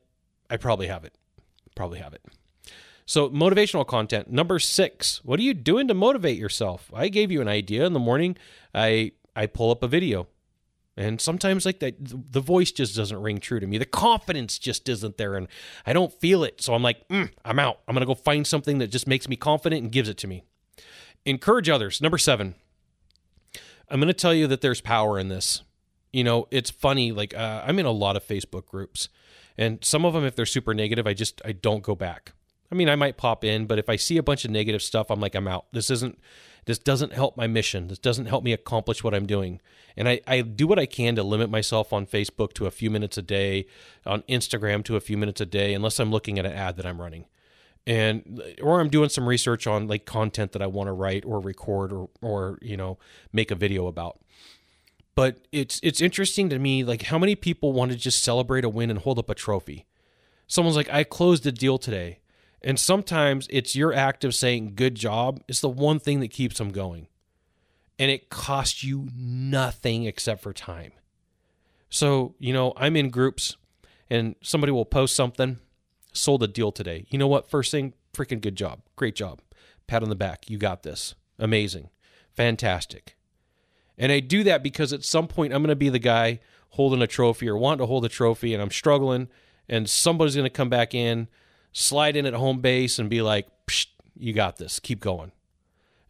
[0.48, 1.14] I probably have it.
[1.74, 2.22] Probably have it.
[3.06, 4.30] So, motivational content.
[4.30, 6.92] Number six, what are you doing to motivate yourself?
[6.94, 8.36] I gave you an idea in the morning.
[8.72, 10.28] I I pull up a video.
[11.00, 13.78] And sometimes like that the voice just doesn't ring true to me.
[13.78, 15.48] The confidence just isn't there and
[15.86, 16.60] I don't feel it.
[16.60, 17.80] So I'm like, mm, I'm out.
[17.88, 20.26] I'm going to go find something that just makes me confident and gives it to
[20.26, 20.42] me.
[21.24, 22.02] Encourage others.
[22.02, 22.54] Number 7.
[23.88, 25.62] I'm going to tell you that there's power in this.
[26.12, 29.08] You know, it's funny like uh, I'm in a lot of Facebook groups
[29.56, 32.32] and some of them if they're super negative, I just I don't go back.
[32.70, 35.10] I mean, I might pop in, but if I see a bunch of negative stuff,
[35.10, 35.66] I'm like, I'm out.
[35.72, 36.20] This isn't,
[36.66, 37.88] this doesn't help my mission.
[37.88, 39.60] This doesn't help me accomplish what I'm doing.
[39.96, 42.90] And I, I do what I can to limit myself on Facebook to a few
[42.90, 43.66] minutes a day,
[44.06, 46.86] on Instagram to a few minutes a day, unless I'm looking at an ad that
[46.86, 47.26] I'm running.
[47.86, 51.40] And or I'm doing some research on like content that I want to write or
[51.40, 52.98] record or or you know
[53.32, 54.20] make a video about.
[55.14, 58.68] But it's it's interesting to me like how many people want to just celebrate a
[58.68, 59.86] win and hold up a trophy.
[60.46, 62.19] Someone's like, I closed a deal today.
[62.62, 66.58] And sometimes it's your act of saying good job is the one thing that keeps
[66.58, 67.06] them going.
[67.98, 70.92] And it costs you nothing except for time.
[71.88, 73.56] So, you know, I'm in groups
[74.08, 75.58] and somebody will post something,
[76.12, 77.06] sold a deal today.
[77.08, 77.50] You know what?
[77.50, 78.80] First thing, freaking good job.
[78.96, 79.40] Great job.
[79.86, 80.48] Pat on the back.
[80.48, 81.14] You got this.
[81.38, 81.90] Amazing.
[82.34, 83.16] Fantastic.
[83.98, 87.02] And I do that because at some point I'm going to be the guy holding
[87.02, 89.28] a trophy or wanting to hold a trophy and I'm struggling
[89.68, 91.28] and somebody's going to come back in
[91.72, 93.46] slide in at home base and be like,
[94.18, 95.32] you got this, keep going.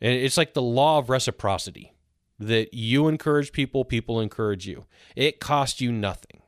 [0.01, 1.93] And it's like the law of reciprocity
[2.39, 4.87] that you encourage people, people encourage you.
[5.15, 6.41] It costs you nothing.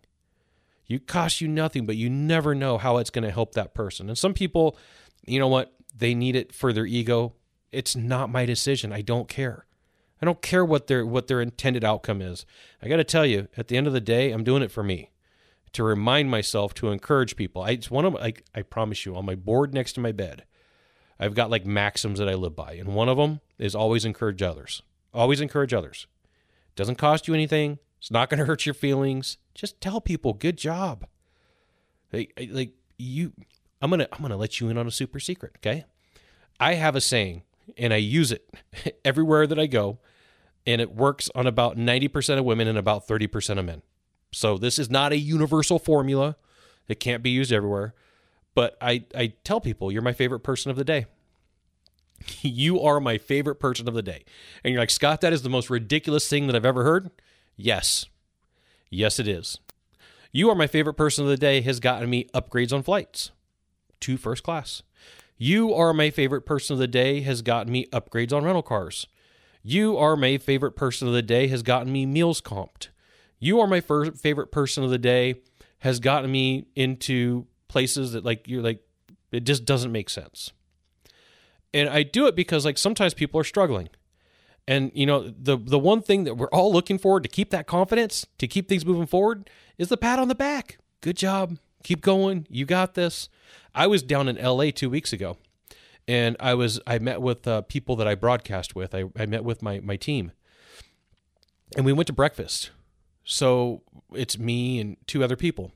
[0.86, 4.08] You cost you nothing, but you never know how it's going to help that person.
[4.08, 4.76] And some people,
[5.24, 7.34] you know what, they need it for their ego.
[7.70, 8.92] It's not my decision.
[8.92, 9.66] I don't care.
[10.20, 12.46] I don't care what their what their intended outcome is.
[12.82, 14.82] I got to tell you, at the end of the day, I'm doing it for
[14.82, 15.10] me
[15.72, 17.62] to remind myself to encourage people.
[17.62, 20.44] I, it's one of like I promise you on my board next to my bed,
[21.18, 24.42] I've got like maxims that I live by, and one of them is always encourage
[24.42, 24.82] others.
[25.14, 26.06] Always encourage others.
[26.74, 27.78] Doesn't cost you anything.
[27.98, 29.38] It's not going to hurt your feelings.
[29.54, 31.06] Just tell people, good job.
[32.12, 33.32] Like, like you,
[33.80, 35.54] I'm gonna I'm gonna let you in on a super secret.
[35.58, 35.84] Okay,
[36.60, 37.42] I have a saying,
[37.78, 38.54] and I use it
[39.04, 39.98] everywhere that I go,
[40.66, 43.82] and it works on about ninety percent of women and about thirty percent of men.
[44.32, 46.36] So this is not a universal formula.
[46.88, 47.94] It can't be used everywhere.
[48.54, 51.06] But I, I tell people, you're my favorite person of the day.
[52.42, 54.24] you are my favorite person of the day.
[54.62, 57.10] And you're like, Scott, that is the most ridiculous thing that I've ever heard.
[57.56, 58.06] Yes.
[58.90, 59.58] Yes, it is.
[60.32, 63.30] You are my favorite person of the day has gotten me upgrades on flights
[64.00, 64.82] to first class.
[65.36, 69.06] You are my favorite person of the day has gotten me upgrades on rental cars.
[69.62, 72.88] You are my favorite person of the day has gotten me meals comped.
[73.42, 75.34] You are my first favorite person of the day
[75.80, 78.78] has gotten me into places that like you're like
[79.32, 80.52] it just doesn't make sense.
[81.74, 83.88] And I do it because like sometimes people are struggling.
[84.68, 87.66] And you know, the the one thing that we're all looking for to keep that
[87.66, 90.78] confidence, to keep things moving forward is the pat on the back.
[91.00, 91.58] Good job.
[91.82, 92.46] Keep going.
[92.48, 93.28] You got this.
[93.74, 95.36] I was down in LA 2 weeks ago.
[96.06, 98.94] and I was I met with uh, people that I broadcast with.
[98.94, 100.30] I, I met with my my team,
[101.76, 102.70] and we went to breakfast.
[103.24, 103.82] So
[104.12, 105.72] it's me and two other people,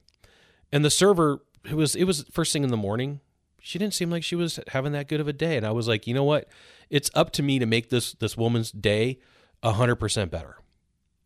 [0.72, 3.20] and the server it was it was first thing in the morning.
[3.60, 5.88] She didn't seem like she was having that good of a day, and I was
[5.88, 6.48] like, you know what?
[6.88, 9.18] It's up to me to make this this woman's day
[9.64, 10.58] hundred percent better,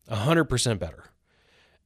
[0.09, 1.04] hundred percent better.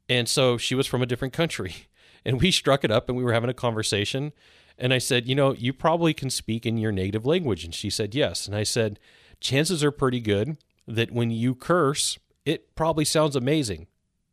[0.09, 1.75] And so she was from a different country,
[2.25, 4.33] and we struck it up, and we were having a conversation
[4.79, 7.64] and I said, You know, you probably can speak in your native language.
[7.64, 8.47] And she said, Yes.
[8.47, 8.99] And I said,
[9.40, 13.87] Chances are pretty good that when you curse, it probably sounds amazing.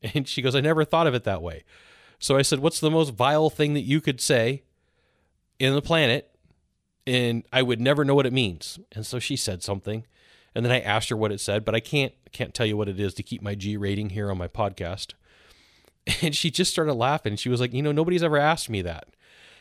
[0.16, 1.64] And she goes, I never thought of it that way.
[2.18, 4.64] So I said, What's the most vile thing that you could say
[5.60, 6.36] in the planet?
[7.08, 8.80] And I would never know what it means.
[8.92, 10.06] And so she said something.
[10.54, 12.90] And then I asked her what it said, but I can't can't tell you what
[12.90, 15.14] it is to keep my G rating here on my podcast.
[16.24, 17.36] And she just started laughing.
[17.36, 19.10] She was like, you know, nobody's ever asked me that.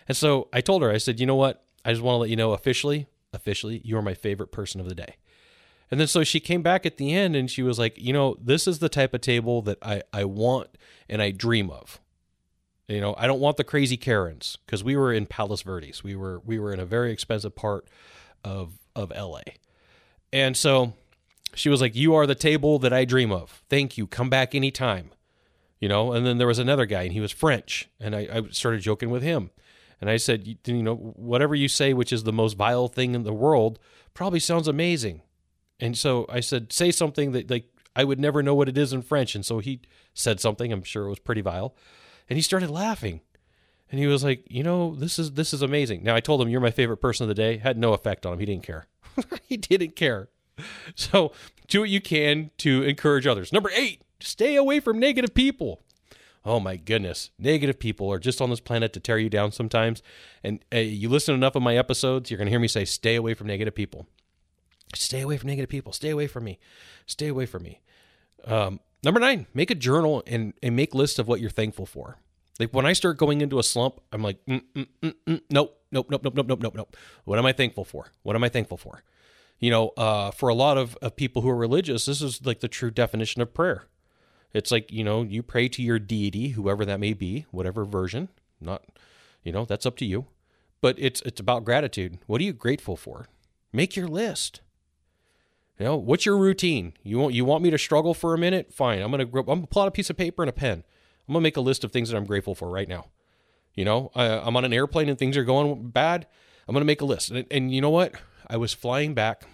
[0.08, 1.62] And so I told her, I said, you know what?
[1.84, 4.88] I just want to let you know officially, officially, you are my favorite person of
[4.88, 5.16] the day.
[5.90, 8.36] And then so she came back at the end and she was like, you know,
[8.40, 12.00] this is the type of table that I, I want and I dream of.
[12.86, 16.02] You know, I don't want the crazy Karens because we were in Palos Verdes.
[16.02, 17.86] We were we were in a very expensive part
[18.44, 19.42] of of LA.
[20.32, 20.94] And so
[21.54, 23.62] she was like, You are the table that I dream of.
[23.68, 24.06] Thank you.
[24.06, 25.10] Come back anytime.
[25.80, 27.88] You know, and then there was another guy and he was French.
[27.98, 29.50] And I, I started joking with him.
[30.00, 33.22] And I said, you know, whatever you say, which is the most vile thing in
[33.22, 33.78] the world,
[34.14, 35.22] probably sounds amazing.
[35.80, 37.66] And so I said, say something that like
[37.96, 39.34] I would never know what it is in French.
[39.34, 39.80] And so he
[40.14, 40.72] said something.
[40.72, 41.74] I'm sure it was pretty vile,
[42.28, 43.20] and he started laughing.
[43.90, 46.04] And he was like, you know, this is this is amazing.
[46.04, 47.56] Now I told him you're my favorite person of the day.
[47.56, 48.38] Had no effect on him.
[48.38, 48.86] He didn't care.
[49.42, 50.28] he didn't care.
[50.94, 51.32] So
[51.68, 53.52] do what you can to encourage others.
[53.52, 55.82] Number eight, stay away from negative people
[56.44, 60.02] oh my goodness, negative people are just on this planet to tear you down sometimes.
[60.42, 63.16] And uh, you listen enough of my episodes, you're going to hear me say, stay
[63.16, 64.06] away from negative people.
[64.94, 65.92] Stay away from negative people.
[65.92, 66.58] Stay away from me.
[67.06, 67.80] Stay away from me.
[68.44, 72.18] Um, number nine, make a journal and, and make lists of what you're thankful for.
[72.58, 75.78] Like when I start going into a slump, I'm like, mm, mm, mm, mm, nope,
[75.90, 76.96] nope, nope, nope, nope, nope, nope, nope.
[77.24, 78.08] What am I thankful for?
[78.22, 79.02] What am I thankful for?
[79.58, 82.60] You know, uh, for a lot of, of people who are religious, this is like
[82.60, 83.84] the true definition of prayer.
[84.52, 88.28] It's like, you know, you pray to your deity, whoever that may be, whatever version,
[88.60, 88.84] not,
[89.44, 90.26] you know, that's up to you.
[90.80, 92.18] But it's it's about gratitude.
[92.26, 93.26] What are you grateful for?
[93.72, 94.60] Make your list.
[95.80, 96.92] You know, what's your routine?
[97.02, 98.70] You want you want me to struggle for a minute?
[98.70, 99.00] Fine.
[99.00, 100.84] I'm gonna I'm gonna pull out a piece of paper and a pen.
[101.26, 103.06] I'm gonna make a list of things that I'm grateful for right now.
[103.74, 106.26] You know, I, I'm on an airplane and things are going bad.
[106.68, 107.30] I'm gonna make a list.
[107.30, 108.12] And, and you know what?
[108.46, 109.44] I was flying back.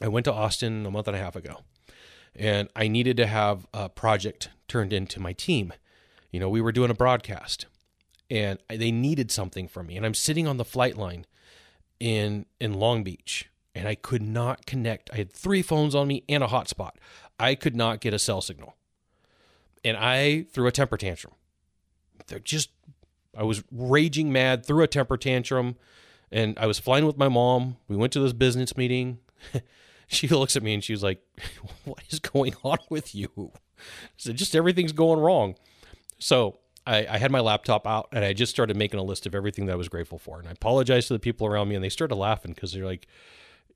[0.00, 1.60] I went to Austin a month and a half ago
[2.34, 5.74] and I needed to have a project turned into my team.
[6.30, 7.66] You know, we were doing a broadcast
[8.30, 9.98] and they needed something from me.
[9.98, 11.26] And I'm sitting on the flight line
[12.00, 15.08] in in Long Beach and I could not connect.
[15.12, 16.92] I had three phones on me and a hotspot.
[17.38, 18.74] I could not get a cell signal.
[19.84, 21.34] And I threw a temper tantrum.
[22.26, 22.70] They're just
[23.36, 25.76] I was raging mad, threw a temper tantrum,
[26.32, 27.76] and I was flying with my mom.
[27.86, 29.18] We went to this business meeting.
[30.08, 31.22] she looks at me and she's like,
[31.84, 33.30] What is going on with you?
[33.36, 35.54] I said, Just everything's going wrong.
[36.18, 39.36] So I, I, had my laptop out and I just started making a list of
[39.36, 40.40] everything that I was grateful for.
[40.40, 43.06] And I apologized to the people around me and they started laughing because they're like,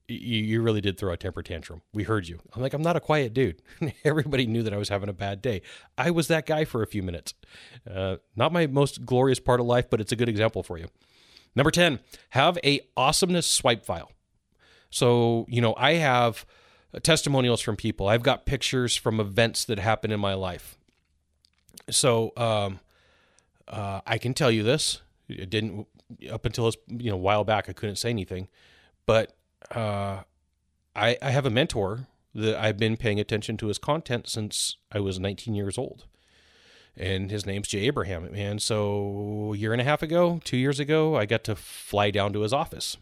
[0.08, 1.82] you you really did throw a temper tantrum.
[1.92, 2.40] We heard you.
[2.54, 3.62] I'm like, I'm not a quiet dude.
[4.04, 5.62] Everybody knew that I was having a bad day.
[5.96, 7.34] I was that guy for a few minutes.
[7.88, 10.88] Uh, not my most glorious part of life, but it's a good example for you.
[11.54, 14.10] Number 10, have a awesomeness swipe file.
[14.90, 16.46] So, you know, I have
[17.02, 18.08] testimonials from people.
[18.08, 20.76] I've got pictures from events that happened in my life.
[21.90, 22.80] So, um,
[23.68, 25.00] uh, I can tell you this.
[25.28, 25.86] It didn't
[26.30, 27.68] up until this, you know, a while back.
[27.68, 28.48] I couldn't say anything,
[29.06, 29.34] but
[29.70, 30.22] uh,
[30.94, 35.00] I, I have a mentor that I've been paying attention to his content since I
[35.00, 36.04] was 19 years old,
[36.96, 38.34] and his name's Jay Abraham.
[38.34, 42.10] And so, a year and a half ago, two years ago, I got to fly
[42.10, 42.96] down to his office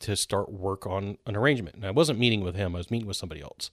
[0.00, 1.76] to start work on an arrangement.
[1.76, 3.70] And I wasn't meeting with him, I was meeting with somebody else.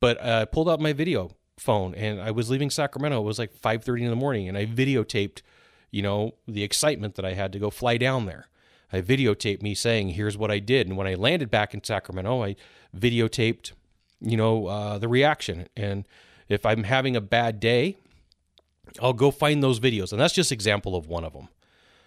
[0.00, 3.20] But I pulled out my video phone and I was leaving Sacramento.
[3.20, 5.42] It was like 5:30 in the morning and I videotaped,
[5.90, 8.48] you know, the excitement that I had to go fly down there.
[8.92, 12.42] I videotaped me saying, "Here's what I did." And when I landed back in Sacramento,
[12.42, 12.56] I
[12.96, 13.72] videotaped,
[14.20, 15.68] you know, uh, the reaction.
[15.76, 16.06] And
[16.48, 17.96] if I'm having a bad day,
[19.00, 20.12] I'll go find those videos.
[20.12, 21.48] And that's just example of one of them.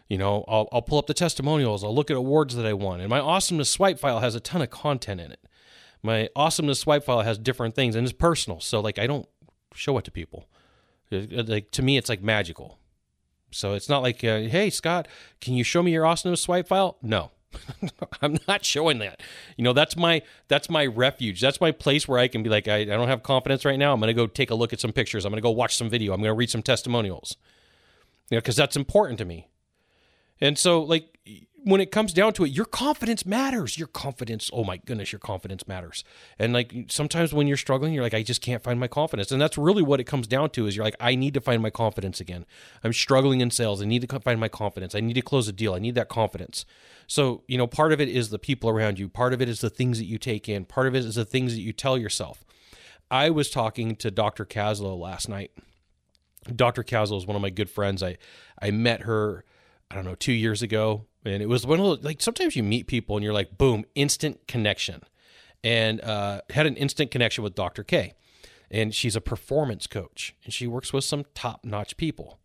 [0.08, 3.00] You know, I'll, I'll pull up the testimonials, I'll look at awards that I won,
[3.00, 5.40] and my awesomeness swipe file has a ton of content in it.
[6.04, 9.26] My awesomeness swipe file has different things and it's personal, so like I don't
[9.74, 10.50] show it to people.
[11.12, 12.78] It, like to me, it's like magical.
[13.52, 15.08] So it's not like, uh, hey Scott,
[15.40, 16.98] can you show me your awesomeness swipe file?
[17.02, 17.32] No,
[18.22, 19.22] I'm not showing that.
[19.58, 21.42] You know, that's my that's my refuge.
[21.42, 23.94] That's my place where I can be like, I, I don't have confidence right now.
[23.94, 25.26] I'm to go take a look at some pictures.
[25.26, 26.14] I'm to go watch some video.
[26.14, 27.38] I'm to read some testimonials.
[28.30, 29.50] You know, because that's important to me.
[30.40, 31.20] And so, like,
[31.64, 33.78] when it comes down to it, your confidence matters.
[33.78, 36.04] Your confidence, oh my goodness, your confidence matters.
[36.40, 39.32] And like sometimes when you're struggling, you're like, I just can't find my confidence.
[39.32, 41.62] And that's really what it comes down to is you're like, I need to find
[41.62, 42.46] my confidence again.
[42.84, 43.82] I'm struggling in sales.
[43.82, 44.96] I need to find my confidence.
[44.96, 45.74] I need to close a deal.
[45.74, 46.66] I need that confidence.
[47.06, 49.62] So, you know, part of it is the people around you, part of it is
[49.62, 51.98] the things that you take in, part of it is the things that you tell
[51.98, 52.44] yourself.
[53.12, 54.46] I was talking to Dr.
[54.46, 55.52] Caslow last night.
[56.56, 56.82] Dr.
[56.82, 58.02] Caslow is one of my good friends.
[58.02, 58.18] I
[58.60, 59.44] I met her,
[59.92, 62.64] I don't know, two years ago and it was one of those like sometimes you
[62.64, 65.02] meet people and you're like boom instant connection.
[65.64, 68.14] And uh, had an instant connection with dr k.
[68.72, 72.40] And she's a performance coach and she works with some top-notch people.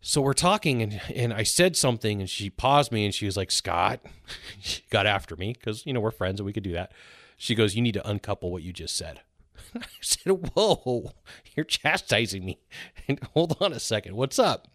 [0.00, 3.36] So we're talking and, and i said something and she paused me and she was
[3.36, 4.00] like scott
[4.60, 6.92] she got after me because you know we're friends and we could do that.
[7.36, 9.20] She goes you need to uncouple what you just said.
[9.74, 11.12] I said whoa
[11.54, 12.58] you're chastising me.
[13.08, 14.68] And hold on a second what's up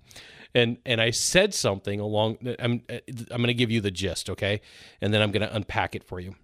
[0.56, 2.38] and and I said something along.
[2.60, 4.62] I'm I'm going to give you the gist, okay,
[5.02, 6.36] and then I'm going to unpack it for you.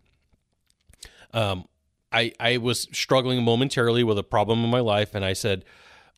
[1.33, 1.67] Um,
[2.11, 5.63] I I was struggling momentarily with a problem in my life, and I said,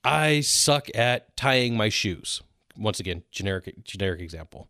[0.03, 2.41] I suck at tying my shoes.
[2.77, 4.69] Once again, generic generic example.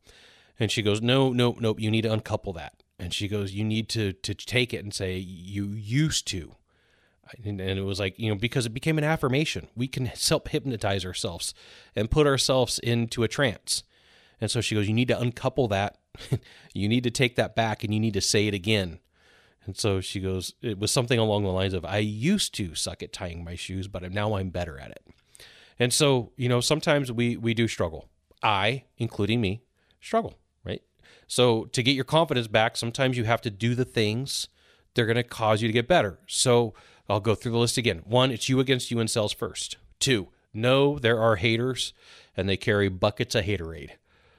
[0.60, 2.84] And she goes, No, no, no, you need to uncouple that.
[3.00, 6.56] And she goes, You need to to take it and say, You used to
[7.44, 9.68] and, and it was like you know because it became an affirmation.
[9.76, 11.54] We can self hypnotize ourselves
[11.96, 13.84] and put ourselves into a trance.
[14.40, 15.98] And so she goes you need to uncouple that.
[16.74, 19.00] You need to take that back and you need to say it again.
[19.66, 23.04] And so she goes it was something along the lines of i used to suck
[23.04, 25.06] at tying my shoes but now i'm better at it.
[25.80, 28.10] And so you know sometimes we we do struggle.
[28.44, 29.64] I including me
[30.00, 30.82] struggle right?
[31.28, 34.48] So to get your confidence back sometimes you have to do the things
[34.94, 36.20] they're going to cause you to get better.
[36.28, 36.74] So
[37.12, 38.04] I'll go through the list again.
[38.06, 39.76] One, it's you against you in sales first.
[40.00, 41.94] Two, no, there are haters
[42.38, 43.92] and they carry buckets of haterade.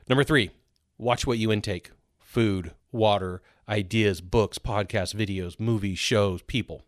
[0.08, 0.50] Number three,
[0.96, 6.82] watch what you intake food, water, ideas, books, podcasts, videos, movies, shows, people.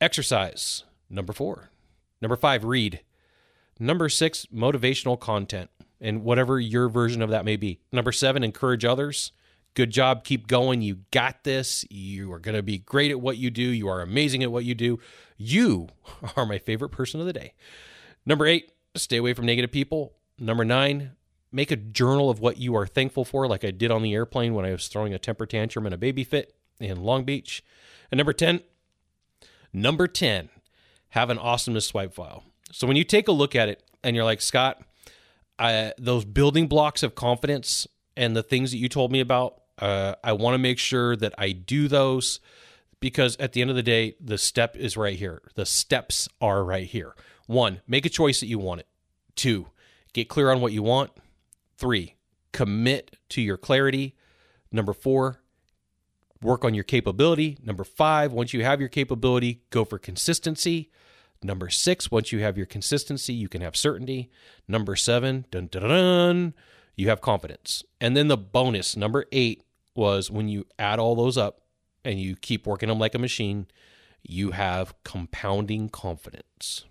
[0.00, 0.82] Exercise.
[1.08, 1.70] Number four.
[2.20, 3.00] Number five, read.
[3.78, 5.70] Number six, motivational content
[6.00, 7.78] and whatever your version of that may be.
[7.92, 9.30] Number seven, encourage others.
[9.74, 10.24] Good job.
[10.24, 10.82] Keep going.
[10.82, 11.84] You got this.
[11.90, 13.62] You are going to be great at what you do.
[13.62, 14.98] You are amazing at what you do.
[15.36, 15.88] You
[16.36, 17.54] are my favorite person of the day.
[18.26, 20.14] Number eight, stay away from negative people.
[20.38, 21.12] Number nine,
[21.52, 24.54] make a journal of what you are thankful for, like I did on the airplane
[24.54, 27.62] when I was throwing a temper tantrum and a baby fit in Long Beach.
[28.10, 28.60] And number 10,
[29.72, 30.48] number 10,
[31.10, 32.44] have an awesomeness swipe file.
[32.72, 34.82] So when you take a look at it and you're like, Scott,
[35.58, 40.14] I, those building blocks of confidence and the things that you told me about, uh,
[40.22, 42.40] I want to make sure that I do those
[43.00, 45.42] because at the end of the day, the step is right here.
[45.54, 47.14] The steps are right here.
[47.46, 48.86] One, make a choice that you want it.
[49.34, 49.68] Two,
[50.12, 51.10] get clear on what you want.
[51.78, 52.16] Three,
[52.52, 54.14] commit to your clarity.
[54.70, 55.40] Number four,
[56.42, 57.58] work on your capability.
[57.64, 60.90] Number five, once you have your capability, go for consistency.
[61.42, 64.30] Number six, once you have your consistency, you can have certainty.
[64.68, 66.54] Number seven, dun dun dun,
[66.96, 67.82] you have confidence.
[67.98, 69.64] And then the bonus, number eight,
[69.94, 71.62] was when you add all those up
[72.04, 73.66] and you keep working them like a machine,
[74.22, 76.84] you have compounding confidence.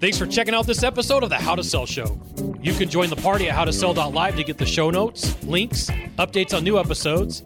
[0.00, 2.20] Thanks for checking out this episode of the How to Sell Show.
[2.60, 6.64] You can join the party at howtosell.live to get the show notes, links, updates on
[6.64, 7.42] new episodes,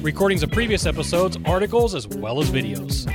[0.00, 3.06] recordings of previous episodes, articles, as well as videos.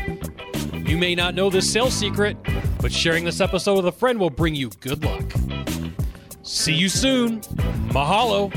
[0.87, 2.37] You may not know this sales secret,
[2.79, 5.23] but sharing this episode with a friend will bring you good luck.
[6.45, 7.41] See you soon.
[7.89, 8.51] Mahalo.